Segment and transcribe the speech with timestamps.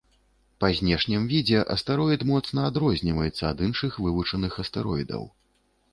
[0.63, 5.23] Па знешнім відзе астэроід моцна адрозніваецца ад іншых вывучаных астэроідаў.